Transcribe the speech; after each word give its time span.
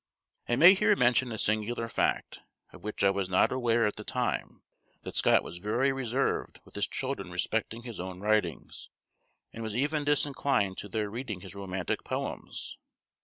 I 0.49 0.55
may 0.55 0.73
here 0.73 0.95
mention 0.95 1.31
a 1.31 1.37
singular 1.37 1.87
fact, 1.87 2.39
of 2.73 2.83
which 2.83 3.03
I 3.03 3.11
was 3.11 3.29
not 3.29 3.51
aware 3.51 3.85
at 3.85 3.97
the 3.97 4.03
time, 4.03 4.63
that 5.03 5.13
Scott 5.13 5.43
was 5.43 5.59
very 5.59 5.91
reserved 5.91 6.59
with 6.65 6.73
his 6.73 6.87
children 6.87 7.29
respecting 7.29 7.83
his 7.83 7.99
own 7.99 8.19
writings, 8.19 8.89
and 9.53 9.61
was 9.61 9.75
even 9.75 10.03
disinclined 10.03 10.79
to 10.79 10.89
their 10.89 11.11
reading 11.11 11.41
his 11.41 11.53
romantic 11.53 12.03
poems. 12.03 12.79